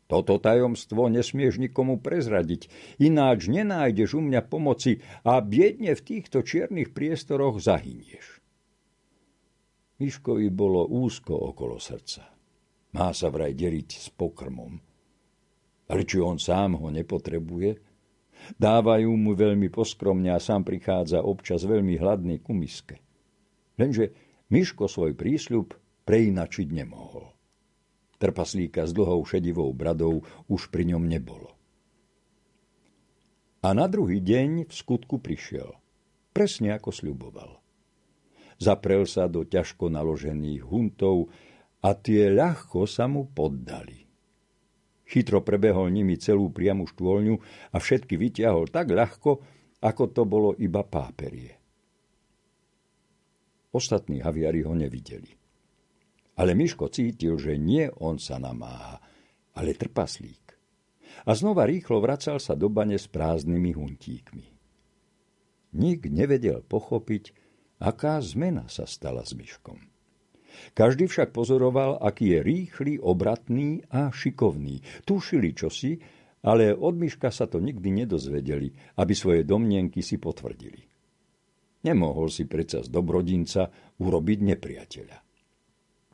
Toto 0.06 0.38
tajomstvo 0.38 1.10
nesmieš 1.10 1.58
nikomu 1.58 1.98
prezradiť, 1.98 2.70
ináč 3.02 3.50
nenájdeš 3.50 4.14
u 4.14 4.22
mňa 4.22 4.46
pomoci 4.46 5.02
a 5.26 5.42
biedne 5.42 5.98
v 5.98 6.06
týchto 6.06 6.46
čiernych 6.46 6.94
priestoroch 6.94 7.58
zahynieš. 7.58 8.38
Miškovi 9.98 10.54
bolo 10.54 10.86
úzko 10.86 11.34
okolo 11.34 11.82
srdca. 11.82 12.30
Má 12.94 13.10
sa 13.18 13.34
vraj 13.34 13.58
deliť 13.58 13.90
s 13.98 14.14
pokrmom. 14.14 14.78
Ale 15.90 16.02
či 16.06 16.22
on 16.22 16.38
sám 16.38 16.78
ho 16.78 16.94
nepotrebuje? 16.94 17.82
Dávajú 18.62 19.10
mu 19.10 19.34
veľmi 19.34 19.74
poskromne 19.74 20.30
a 20.30 20.38
sám 20.38 20.62
prichádza 20.62 21.26
občas 21.26 21.66
veľmi 21.66 21.98
hladný 21.98 22.38
ku 22.46 22.54
miske. 22.54 23.02
Lenže 23.78 24.14
Miško 24.54 24.86
svoj 24.86 25.18
prísľub 25.18 25.74
preinačiť 26.06 26.68
nemohol. 26.70 27.34
Trpaslíka 28.22 28.86
s 28.86 28.94
dlhou 28.94 29.26
šedivou 29.26 29.74
bradou 29.74 30.22
už 30.48 30.70
pri 30.70 30.94
ňom 30.94 31.04
nebolo. 31.10 31.52
A 33.64 33.72
na 33.72 33.88
druhý 33.88 34.20
deň 34.20 34.68
v 34.68 34.74
skutku 34.74 35.24
prišiel. 35.24 35.72
Presne 36.36 36.76
ako 36.76 36.92
sľuboval. 36.92 37.52
Zaprel 38.60 39.08
sa 39.08 39.32
do 39.32 39.48
ťažko 39.48 39.90
naložených 39.90 40.62
huntov 40.68 41.32
a 41.84 41.96
tie 41.96 42.30
ľahko 42.32 42.86
sa 42.86 43.08
mu 43.08 43.28
poddali. 43.28 44.04
Chytro 45.04 45.44
prebehol 45.44 45.92
nimi 45.92 46.16
celú 46.16 46.52
priamu 46.52 46.88
štôlňu 46.88 47.36
a 47.72 47.78
všetky 47.80 48.16
vyťahol 48.16 48.72
tak 48.72 48.92
ľahko, 48.92 49.32
ako 49.84 50.04
to 50.12 50.24
bolo 50.24 50.50
iba 50.60 50.84
páperie. 50.84 51.63
Ostatní 53.74 54.22
haviari 54.22 54.62
ho 54.62 54.78
nevideli. 54.78 55.34
Ale 56.38 56.54
Miško 56.54 56.94
cítil, 56.94 57.42
že 57.42 57.58
nie 57.58 57.90
on 58.02 58.22
sa 58.22 58.38
namáha, 58.38 59.02
ale 59.58 59.74
trpaslík. 59.74 60.46
A 61.26 61.32
znova 61.34 61.66
rýchlo 61.66 62.02
vracal 62.02 62.38
sa 62.38 62.54
do 62.54 62.70
bane 62.70 62.98
s 62.98 63.06
prázdnymi 63.10 63.74
huntíkmi. 63.74 64.46
Nik 65.74 66.06
nevedel 66.10 66.62
pochopiť, 66.66 67.34
aká 67.82 68.22
zmena 68.22 68.70
sa 68.70 68.86
stala 68.86 69.26
s 69.26 69.34
Miškom. 69.34 69.78
Každý 70.78 71.10
však 71.10 71.34
pozoroval, 71.34 71.98
aký 71.98 72.38
je 72.38 72.40
rýchly, 72.46 72.94
obratný 73.02 73.82
a 73.90 74.14
šikovný. 74.14 74.86
Tušili 75.02 75.50
čosi, 75.58 75.98
ale 76.46 76.78
od 76.78 76.94
Miška 76.94 77.34
sa 77.34 77.50
to 77.50 77.58
nikdy 77.58 78.06
nedozvedeli, 78.06 78.70
aby 79.02 79.14
svoje 79.18 79.42
domnienky 79.42 80.06
si 80.06 80.22
potvrdili. 80.22 80.93
Nemohol 81.84 82.32
si 82.32 82.48
predsa 82.48 82.80
z 82.84 82.88
dobrodinca 82.88 83.68
urobiť 84.00 84.40
nepriateľa. 84.56 85.18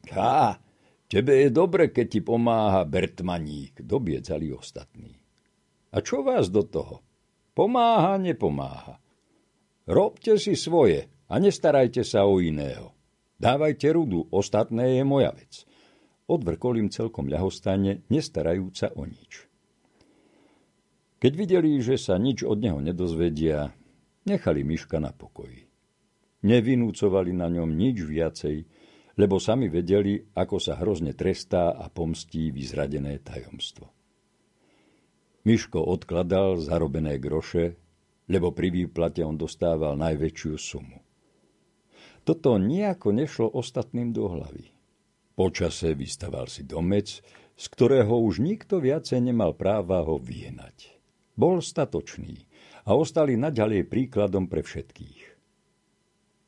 Há, 0.10 0.58
tebe 1.06 1.34
je 1.46 1.50
dobre, 1.54 1.94
keď 1.94 2.06
ti 2.10 2.20
pomáha 2.26 2.82
Bertmaník, 2.90 3.86
dobiecali 3.86 4.50
ostatní. 4.50 5.14
A 5.94 6.02
čo 6.02 6.26
vás 6.26 6.50
do 6.50 6.66
toho? 6.66 7.06
Pomáha, 7.54 8.18
nepomáha. 8.18 8.98
Robte 9.90 10.38
si 10.38 10.58
svoje 10.58 11.10
a 11.30 11.38
nestarajte 11.38 12.02
sa 12.02 12.26
o 12.26 12.42
iného. 12.42 12.94
Dávajte 13.38 13.94
rudu, 13.94 14.26
ostatné 14.30 15.00
je 15.00 15.04
moja 15.06 15.34
vec. 15.34 15.66
Odvrkol 16.30 16.82
im 16.82 16.90
celkom 16.94 17.26
ľahostane, 17.26 18.06
nestarajúca 18.10 18.94
o 18.94 19.06
nič. 19.06 19.50
Keď 21.20 21.32
videli, 21.36 21.82
že 21.82 21.98
sa 21.98 22.16
nič 22.16 22.46
od 22.46 22.62
neho 22.62 22.80
nedozvedia, 22.80 23.76
nechali 24.30 24.62
Miška 24.62 25.02
na 25.02 25.10
pokoji. 25.10 25.66
Nevinúcovali 26.46 27.34
na 27.34 27.50
ňom 27.50 27.74
nič 27.74 28.06
viacej, 28.06 28.58
lebo 29.20 29.42
sami 29.42 29.68
vedeli, 29.68 30.16
ako 30.32 30.56
sa 30.62 30.80
hrozne 30.80 31.12
trestá 31.12 31.76
a 31.76 31.92
pomstí 31.92 32.56
vyzradené 32.56 33.20
tajomstvo. 33.20 33.92
Miško 35.44 35.84
odkladal 35.84 36.62
zarobené 36.62 37.20
groše, 37.20 37.76
lebo 38.30 38.54
pri 38.56 38.70
výplate 38.72 39.26
on 39.26 39.36
dostával 39.36 40.00
najväčšiu 40.00 40.54
sumu. 40.56 41.00
Toto 42.24 42.62
nejako 42.62 43.10
nešlo 43.12 43.48
ostatným 43.58 44.14
do 44.14 44.30
hlavy. 44.30 44.70
Počase 45.34 45.96
vystaval 45.96 46.46
si 46.52 46.68
domec, 46.68 47.26
z 47.60 47.66
ktorého 47.72 48.22
už 48.22 48.40
nikto 48.40 48.80
viacej 48.80 49.20
nemal 49.20 49.56
práva 49.56 50.04
ho 50.06 50.20
vyhnať. 50.20 50.96
Bol 51.36 51.64
statočný 51.64 52.49
a 52.86 52.96
ostali 52.96 53.36
naďalej 53.40 53.88
príkladom 53.88 54.48
pre 54.48 54.62
všetkých 54.62 55.40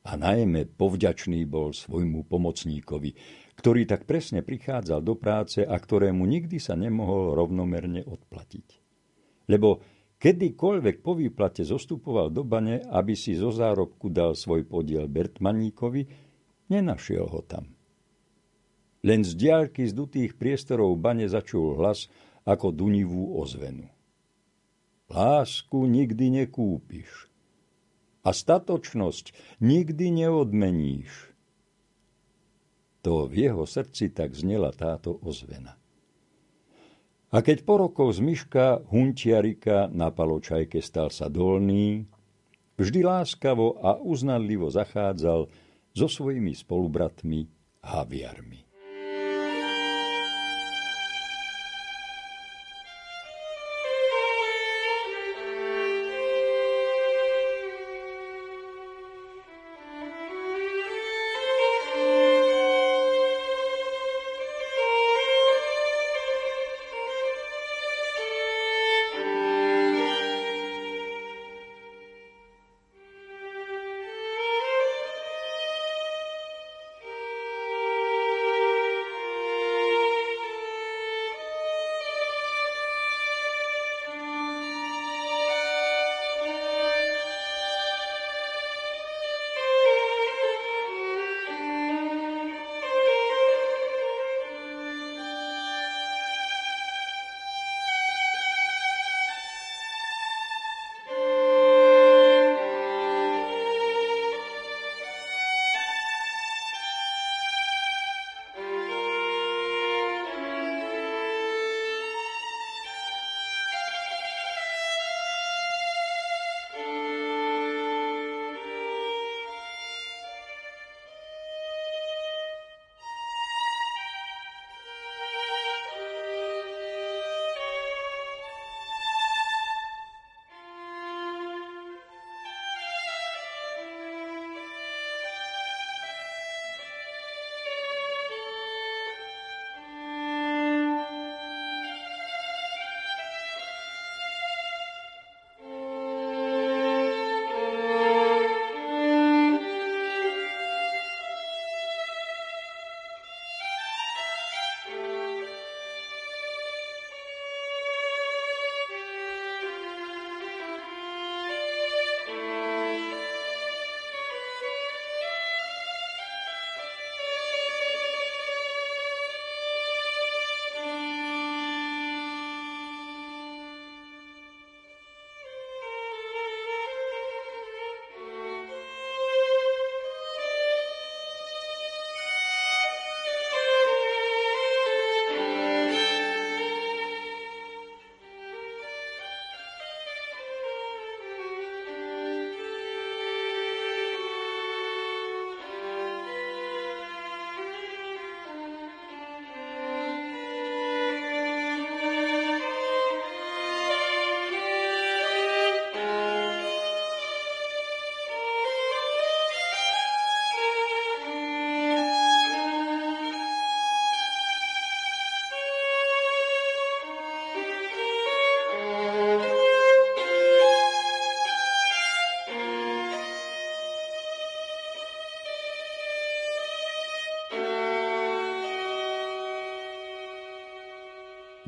a 0.02 0.18
najmä 0.18 0.74
povďačný 0.74 1.46
bol 1.46 1.70
svojmu 1.70 2.26
pomocníkovi, 2.26 3.10
ktorý 3.54 3.86
tak 3.86 4.02
presne 4.02 4.42
prichádzal 4.42 4.98
do 4.98 5.14
práce 5.14 5.62
a 5.62 5.74
ktorému 5.78 6.26
nikdy 6.26 6.58
sa 6.58 6.74
nemohol 6.74 7.38
rovnomerne 7.38 8.02
odplatiť. 8.02 8.68
Lebo 9.46 9.78
kedykoľvek 10.18 10.96
po 11.06 11.14
výplate 11.14 11.62
zostupoval 11.62 12.34
do 12.34 12.42
bane, 12.42 12.82
aby 12.82 13.14
si 13.14 13.38
zo 13.38 13.54
zárobku 13.54 14.10
dal 14.10 14.34
svoj 14.34 14.66
podiel 14.66 15.06
Bertmaníkovi, 15.06 16.02
nenašiel 16.66 17.26
ho 17.30 17.40
tam. 17.46 17.70
Len 19.02 19.26
z 19.26 19.34
diaľky 19.34 19.86
z 19.86 19.94
dutých 19.94 20.38
priestorov 20.38 20.94
bane 20.98 21.26
začul 21.26 21.78
hlas 21.78 22.06
ako 22.42 22.74
dunivú 22.74 23.38
ozvenu. 23.38 23.86
Lásku 25.12 25.76
nikdy 25.76 26.42
nekúpiš, 26.42 27.28
a 28.22 28.30
statočnosť 28.30 29.58
nikdy 29.58 30.24
neodmeníš. 30.24 31.10
To 33.02 33.26
v 33.26 33.50
jeho 33.50 33.66
srdci 33.66 34.14
tak 34.14 34.32
znela 34.38 34.70
táto 34.70 35.18
ozvena. 35.26 35.74
A 37.32 37.40
keď 37.42 37.66
po 37.66 37.80
rokoch 37.80 38.14
z 38.14 38.20
myška 38.22 38.86
huntiarika 38.92 39.90
na 39.90 40.14
paločajke 40.14 40.78
stal 40.78 41.10
sa 41.10 41.26
dolný, 41.26 42.06
vždy 42.78 43.02
láskavo 43.02 43.80
a 43.82 43.98
uznanlivo 43.98 44.70
zachádzal 44.70 45.48
so 45.92 46.06
svojimi 46.06 46.54
spolubratmi 46.54 47.48
haviarmi. 47.82 48.71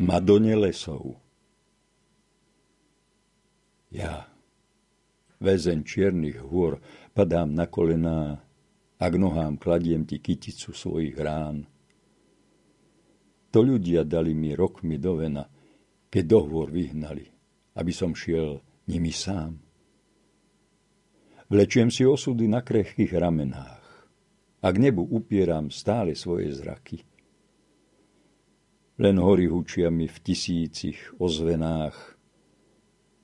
Madone 0.04 0.52
lesov. 0.52 1.16
Ja, 3.88 4.28
väzen 5.40 5.80
čiernych 5.80 6.44
hôr, 6.44 6.76
padám 7.16 7.56
na 7.56 7.64
kolená 7.64 8.44
a 9.00 9.04
k 9.08 9.14
nohám 9.16 9.56
kladiem 9.56 10.04
ti 10.04 10.20
kyticu 10.20 10.76
svojich 10.76 11.16
rán. 11.16 11.64
To 13.48 13.64
ľudia 13.64 14.04
dali 14.04 14.36
mi 14.36 14.52
rokmi 14.52 15.00
do 15.00 15.24
vena, 15.24 15.48
keď 16.12 16.24
do 16.28 16.38
hôr 16.52 16.68
vyhnali, 16.68 17.24
aby 17.72 17.92
som 17.96 18.12
šiel 18.12 18.60
nimi 18.84 19.08
sám. 19.08 19.56
Vlečiem 21.48 21.88
si 21.88 22.04
osudy 22.04 22.44
na 22.44 22.60
krehkých 22.60 23.16
ramenách 23.16 23.84
a 24.60 24.66
k 24.68 24.76
nebu 24.76 25.00
upieram 25.00 25.72
stále 25.72 26.12
svoje 26.12 26.52
zraky. 26.52 27.13
Len 28.94 29.18
hory 29.18 29.50
hučia 29.50 29.90
mi 29.90 30.06
v 30.06 30.18
tisícich 30.22 31.18
ozvenách, 31.18 32.14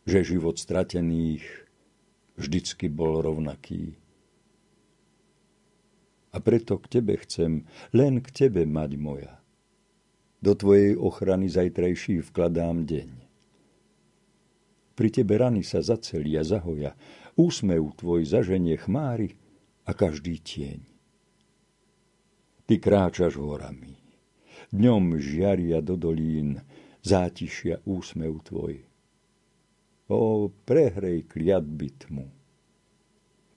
že 0.02 0.26
život 0.26 0.58
stratených 0.58 1.46
vždycky 2.34 2.90
bol 2.90 3.22
rovnaký. 3.22 3.94
A 6.34 6.42
preto 6.42 6.74
k 6.82 6.98
tebe 6.98 7.14
chcem, 7.22 7.70
len 7.94 8.18
k 8.18 8.28
tebe, 8.34 8.66
mať 8.66 8.90
moja. 8.98 9.34
Do 10.42 10.58
tvojej 10.58 10.98
ochrany 10.98 11.46
zajtrajší 11.46 12.24
vkladám 12.26 12.88
deň. 12.88 13.10
Pri 14.98 15.08
tebe 15.12 15.38
rany 15.38 15.62
sa 15.62 15.84
zacelia, 15.84 16.42
zahoja, 16.42 16.98
úsmev 17.38 17.94
tvoj 17.94 18.26
zaženie 18.26 18.74
chmári 18.74 19.38
a 19.86 19.94
každý 19.94 20.40
tieň. 20.42 20.80
Ty 22.66 22.74
kráčaš 22.80 23.38
horami, 23.38 23.99
dňom 24.70 25.18
žiaria 25.18 25.82
do 25.82 25.94
dolín, 25.94 26.62
zátišia 27.02 27.82
úsmev 27.86 28.42
tvoj 28.44 28.90
O, 30.10 30.50
prehrej 30.50 31.30
kliatby 31.30 31.88
tmu. 32.02 32.26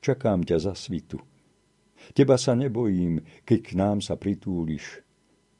Čakám 0.05 0.45
ťa 0.45 0.61
za 0.61 0.77
svitu. 0.77 1.17
Teba 2.13 2.37
sa 2.37 2.53
nebojím, 2.53 3.25
keď 3.41 3.59
k 3.65 3.71
nám 3.73 4.05
sa 4.05 4.21
pritúliš. 4.21 5.01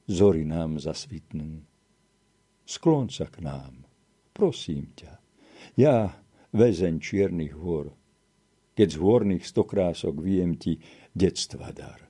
Zory 0.06 0.46
nám 0.46 0.78
zasvitnú. 0.78 1.66
Sklon 2.70 3.10
sa 3.10 3.26
k 3.26 3.42
nám, 3.42 3.90
prosím 4.38 4.94
ťa. 4.94 5.18
Ja, 5.82 6.14
väzeň 6.54 7.02
čiernych 7.02 7.58
hôr, 7.58 7.90
keď 8.78 8.88
z 8.94 8.98
hôrnych 9.02 9.44
stokrások 9.50 10.22
viem 10.22 10.62
ti 10.62 10.78
detstva 11.18 11.74
dar. 11.74 12.06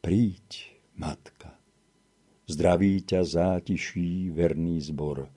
Príď, 0.00 0.80
matka, 0.96 1.51
zdraví 2.46 3.02
ťa 3.02 3.22
zátiší 3.24 4.30
verný 4.30 4.82
zbor, 4.82 5.30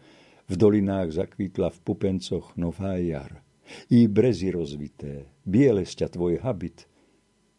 v 0.46 0.54
dolinách 0.54 1.10
zakvítla 1.18 1.74
v 1.74 1.80
pupencoch 1.82 2.54
nová 2.54 3.02
jar. 3.02 3.42
I 3.90 4.06
brezy 4.06 4.54
rozvité, 4.54 5.26
biele 5.42 5.90
sťa 5.90 6.14
tvoj 6.14 6.38
habit, 6.46 6.86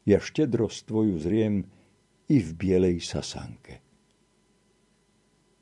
ja 0.06 0.22
štedrosť 0.22 0.86
tvoju 0.86 1.18
zriem 1.18 1.66
i 2.30 2.38
v 2.38 2.50
bielej 2.54 3.02
sasanke. 3.02 3.82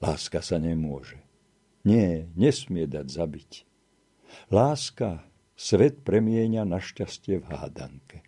Láska 0.04 0.44
sa 0.44 0.60
nemôže. 0.60 1.16
Nie, 1.88 2.28
nesmie 2.36 2.84
dať 2.84 3.06
zabiť. 3.08 3.52
Láska 4.52 5.24
svet 5.56 6.04
premieňa 6.04 6.68
na 6.68 6.76
šťastie 6.76 7.40
v 7.40 7.46
hádanke. 7.48 8.18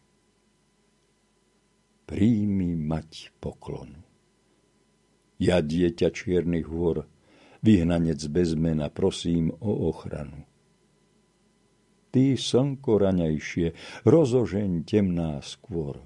Príjmi 2.09 2.81
mať 2.81 3.37
poklonu. 3.45 4.06
Ja 5.37 5.61
dieťa 5.61 6.09
čiernych 6.13 6.69
hôr, 6.69 7.05
vyhnanec 7.61 8.21
bez 8.33 8.57
mena, 8.57 8.89
prosím 8.89 9.53
o 9.61 9.93
ochranu. 9.93 10.49
Ty, 12.15 12.41
slnko 12.41 12.97
raňajšie, 12.97 13.77
rozožeň 14.09 14.89
temná 14.89 15.45
skôr. 15.45 16.01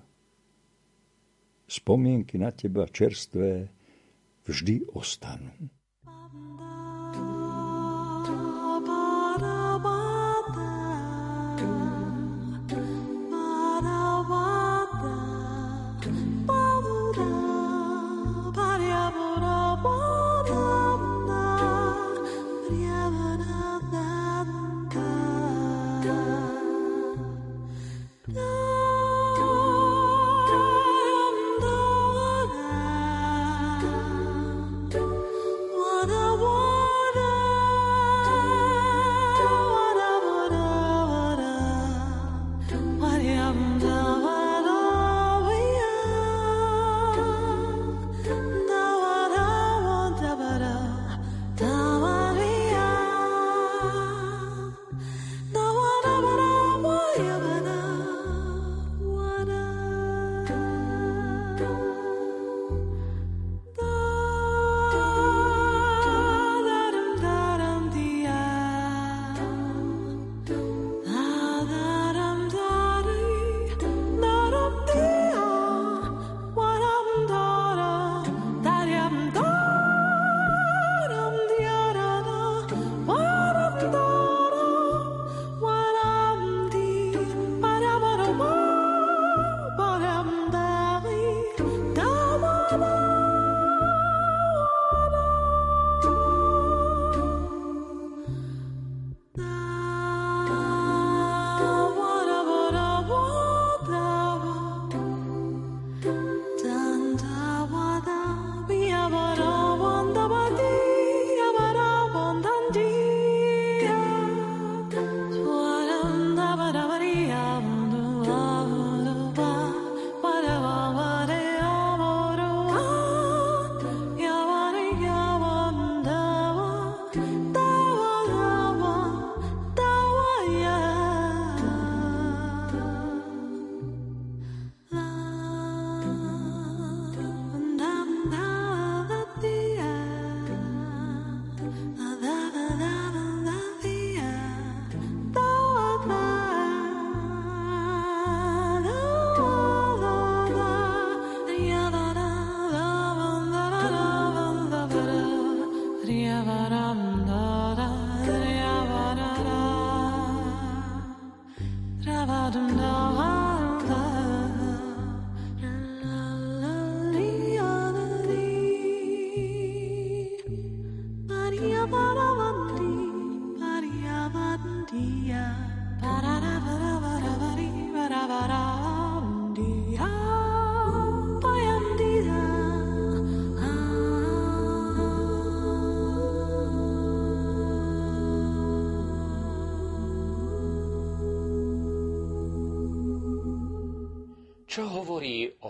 Spomienky 1.71 2.35
na 2.35 2.51
teba 2.51 2.90
čerstvé 2.90 3.71
vždy 4.43 4.90
ostanú. 4.90 5.71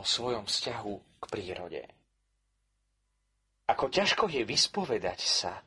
O 0.00 0.02
svojom 0.02 0.48
vzťahu 0.48 0.94
k 1.20 1.24
prírode. 1.28 1.82
Ako 3.68 3.92
ťažko 3.92 4.32
je 4.32 4.42
vyspovedať 4.48 5.20
sa, 5.20 5.60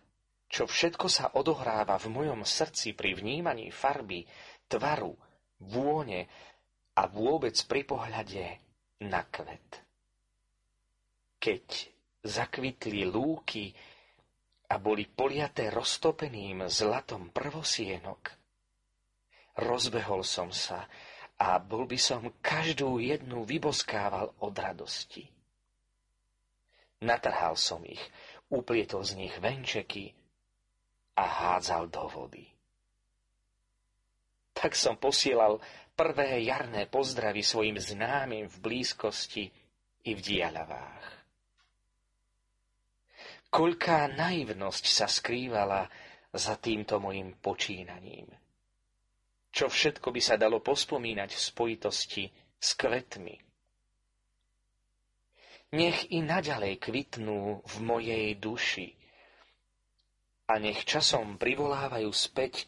čo 0.49 0.65
všetko 0.65 1.07
sa 1.07 1.25
odohráva 1.37 2.01
v 2.01 2.09
mojom 2.09 2.41
srdci 2.41 2.97
pri 2.97 3.13
vnímaní 3.13 3.69
farby, 3.69 4.25
tvaru, 4.65 5.13
vône 5.61 6.27
a 6.97 7.05
vôbec 7.07 7.55
pri 7.69 7.81
pohľade 7.85 8.45
na 9.07 9.21
kvet. 9.29 9.69
Keď 11.39 11.65
zakvitli 12.25 13.07
lúky 13.07 13.71
a 14.67 14.75
boli 14.81 15.05
poliaté 15.07 15.69
roztopeným 15.69 16.67
zlatom 16.67 17.29
prvosienok, 17.29 18.21
rozbehol 19.61 20.25
som 20.25 20.49
sa 20.49 20.89
a 21.39 21.57
bol 21.57 21.89
by 21.89 21.97
som 21.97 22.29
každú 22.39 23.01
jednu 23.01 23.41
vyboskával 23.43 24.31
od 24.39 24.53
radosti. 24.53 25.25
Natrhal 27.03 27.57
som 27.59 27.83
ich, 27.83 27.99
uplietol 28.53 29.03
z 29.03 29.17
nich 29.19 29.35
venčeky 29.41 30.13
a 31.17 31.23
hádzal 31.25 31.89
do 31.89 32.05
vody. 32.07 32.45
Tak 34.53 34.77
som 34.77 34.95
posielal 34.95 35.59
prvé 35.97 36.45
jarné 36.45 36.87
pozdravy 36.87 37.43
svojim 37.43 37.75
známym 37.81 38.47
v 38.47 38.55
blízkosti 38.61 39.49
i 40.07 40.11
v 40.13 40.21
diaľavách. 40.21 41.07
Koľká 43.53 44.09
naivnosť 44.17 44.85
sa 44.89 45.05
skrývala 45.05 45.85
za 46.33 46.57
týmto 46.57 46.97
mojim 46.97 47.37
počínaním– 47.37 48.29
čo 49.53 49.69
všetko 49.69 50.09
by 50.09 50.21
sa 50.21 50.33
dalo 50.33 50.57
pospomínať 50.65 51.29
v 51.29 51.45
spojitosti 51.45 52.23
s 52.57 52.69
kvetmi. 52.73 53.37
Nech 55.77 56.09
i 56.09 56.25
naďalej 56.25 56.81
kvitnú 56.81 57.61
v 57.61 57.75
mojej 57.85 58.33
duši 58.41 58.97
a 60.49 60.57
nech 60.57 60.81
časom 60.85 61.37
privolávajú 61.37 62.09
späť 62.09 62.65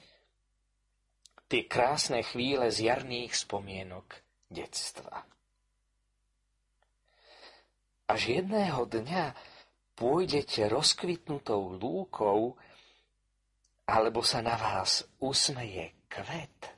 tie 1.50 1.65
krásne 1.65 2.21
chvíle 2.21 2.69
z 2.69 2.89
jarných 2.89 3.34
spomienok 3.34 4.21
detstva. 4.50 5.26
Až 8.06 8.21
jedného 8.41 8.86
dňa 8.86 9.34
pôjdete 9.98 10.69
rozkvitnutou 10.69 11.82
lúkou, 11.82 12.54
alebo 13.89 14.21
sa 14.21 14.45
na 14.45 14.58
vás 14.58 15.06
usmeje 15.21 15.93
kvet 16.10 16.75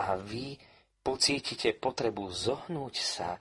a 0.00 0.16
vy 0.16 0.56
pocítite 1.04 1.76
potrebu 1.76 2.32
zohnúť 2.32 2.96
sa 2.96 3.36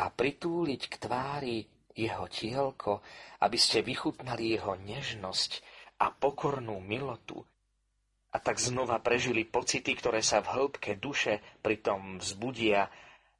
a 0.00 0.04
pritúliť 0.08 0.82
k 0.88 0.94
tvári 0.96 1.56
jeho 1.92 2.24
tielko, 2.32 3.04
aby 3.44 3.58
ste 3.60 3.84
vychutnali 3.84 4.56
jeho 4.56 4.80
nežnosť 4.80 5.60
a 6.00 6.08
pokornú 6.08 6.80
milotu. 6.80 7.44
A 8.30 8.38
tak 8.38 8.62
znova 8.62 9.02
prežili 9.02 9.44
pocity, 9.44 9.92
ktoré 9.92 10.24
sa 10.24 10.40
v 10.40 10.54
hĺbke 10.54 10.96
duše 10.96 11.42
pritom 11.60 12.22
vzbudia 12.22 12.88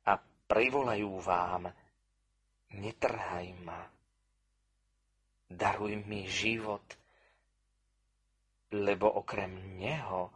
a 0.05 0.13
privolajú 0.51 1.13
vám. 1.23 1.71
Netrhaj 2.75 3.49
ma, 3.65 3.87
daruj 5.47 5.95
mi 6.05 6.27
život, 6.27 6.85
lebo 8.75 9.11
okrem 9.11 9.79
neho 9.79 10.31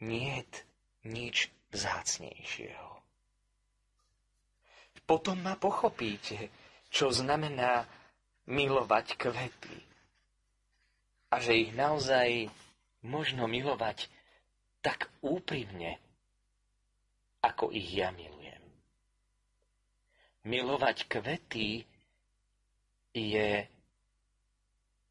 niet 0.00 0.67
nič 1.08 1.48
vzácnejšieho. 1.72 2.88
Potom 5.08 5.40
ma 5.40 5.56
pochopíte, 5.56 6.52
čo 6.92 7.08
znamená 7.08 7.88
milovať 8.44 9.16
kvety. 9.16 9.78
A 11.32 11.40
že 11.40 11.64
ich 11.64 11.72
naozaj 11.72 12.52
možno 13.08 13.48
milovať 13.48 14.04
tak 14.84 15.08
úprimne, 15.24 15.96
ako 17.40 17.72
ich 17.72 17.88
ja 17.88 18.12
milujem. 18.12 18.60
Milovať 20.44 21.08
kvety 21.08 21.88
je 23.16 23.64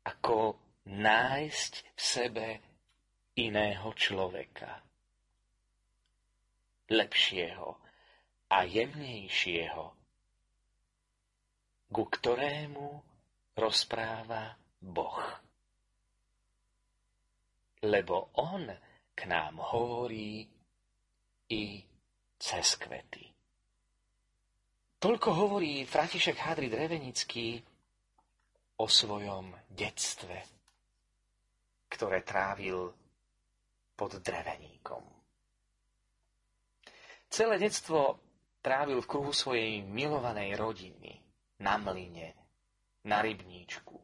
ako 0.05 0.61
nájsť 0.85 1.73
v 1.73 2.01
sebe 2.01 2.47
iného 3.33 3.89
človeka 3.97 4.87
lepšieho 6.87 7.69
a 8.47 8.57
jemnejšieho, 8.63 9.85
ku 11.91 12.03
ktorému 12.07 12.87
rozpráva 13.57 14.55
Boh. 14.79 15.19
Lebo 17.83 18.31
On 18.39 18.63
k 19.13 19.19
nám 19.25 19.59
hovorí 19.73 20.47
i 21.49 21.63
cez 22.37 22.77
kvety. 22.77 23.25
Toľko 24.97 25.29
hovorí 25.29 25.85
František 25.85 26.37
Hádry 26.41 26.73
Drevenický 26.73 27.61
o 28.81 28.85
svojom 28.85 29.53
detstve, 29.69 30.37
ktoré 31.89 32.25
trávil 32.25 32.93
pod 33.97 34.21
dreveníkom. 34.21 35.16
Celé 37.27 37.59
detstvo 37.59 38.19
trávil 38.63 39.03
v 39.03 39.09
kruhu 39.09 39.31
svojej 39.35 39.83
milovanej 39.83 40.55
rodiny, 40.55 41.19
na 41.59 41.75
mline, 41.77 42.33
na 43.03 43.23
rybníčku. 43.23 43.97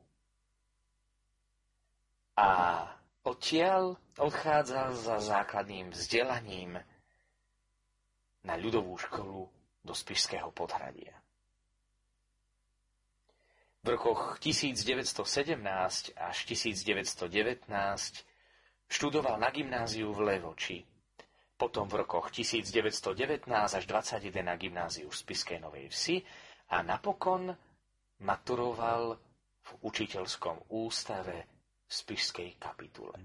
A 2.33 2.49
odtiaľ 3.23 3.95
odchádzal 4.17 4.89
za 4.97 5.17
základným 5.21 5.93
vzdelaním 5.93 6.81
na 8.43 8.55
ľudovú 8.57 8.97
školu 8.97 9.47
do 9.85 9.93
Spišského 9.93 10.49
podhradia. 10.51 11.13
V 13.83 13.87
rokoch 13.91 14.39
1917 14.39 16.15
až 16.15 16.37
1919 16.47 17.67
študoval 18.87 19.35
na 19.35 19.51
gymnáziu 19.51 20.15
v 20.15 20.19
Levoči 20.23 20.87
potom 21.63 21.87
v 21.87 22.03
rokoch 22.03 22.27
1919 22.27 23.47
až 23.47 23.83
21 23.87 24.43
na 24.43 24.59
gymnáziu 24.59 25.07
v 25.07 25.15
Spiskej 25.15 25.63
Novej 25.63 25.87
Vsi 25.95 26.19
a 26.75 26.83
napokon 26.83 27.55
maturoval 28.19 29.15
v 29.63 29.69
učiteľskom 29.87 30.75
ústave 30.75 31.47
v 31.87 31.91
Spišskej 31.95 32.59
kapitule. 32.59 33.15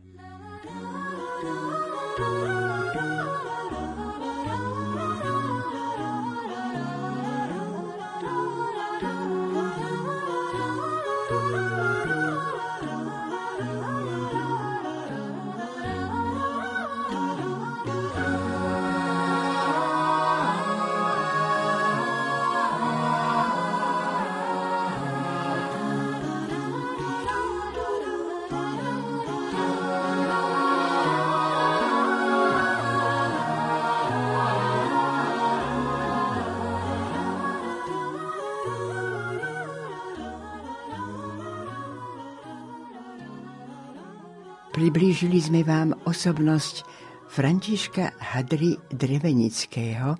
Priblížili 44.98 45.38
sme 45.38 45.62
vám 45.62 45.94
osobnosť 46.10 46.82
Františka 47.30 48.18
Hadry 48.18 48.74
Drevenického, 48.90 50.18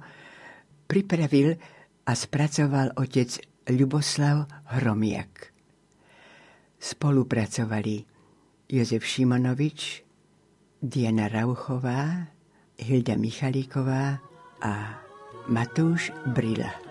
pripravil 0.86 1.58
a 2.06 2.12
spracoval 2.14 2.94
otec 2.94 3.42
Ľuboslav 3.74 4.46
Hromiak. 4.78 5.50
Spolupracovali 6.78 8.06
Jozef 8.70 9.02
Šimonovič, 9.02 10.06
Diana 10.78 11.26
Rauchová, 11.26 12.30
Hilda 12.78 13.18
Michalíková 13.18 14.22
a 14.62 15.02
Matúš 15.50 16.14
Brila. 16.22 16.87